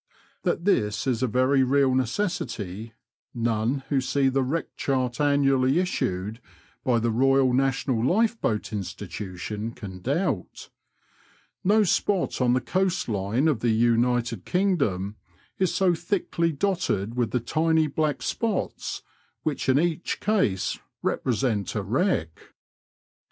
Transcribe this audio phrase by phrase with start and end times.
[0.41, 2.93] That this is a very real necessity,
[3.35, 6.41] none who see the Wreck Chart annually issued
[6.83, 10.71] by the Eoyal National Lifeboat Institution can doubt.
[11.63, 15.17] No spot on the coast line of the United Kingdom
[15.59, 19.03] is so thickly dotted with the tiny black spots,
[19.43, 22.55] which in each case represent a wreck.